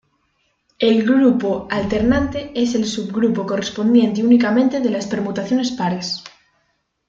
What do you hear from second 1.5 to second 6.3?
alternante es el subgrupo correspondiente únicamente de las permutaciones pares.